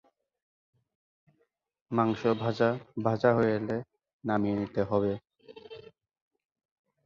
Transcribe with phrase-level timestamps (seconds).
[1.91, 2.69] মাংস ভাজা
[3.05, 3.77] ভাজা হয়ে এলে
[4.23, 5.13] নামিয়ে নিতে হবে।